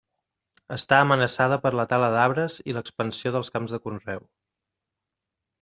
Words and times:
Està 0.77 0.97
amenaçada 1.01 1.59
per 1.65 1.73
la 1.81 1.85
tala 1.93 2.09
d'arbres 2.17 2.57
i 2.73 2.77
l'expansió 2.79 3.37
dels 3.37 3.55
camps 3.59 3.77
de 3.77 3.83
conreu. 3.85 4.29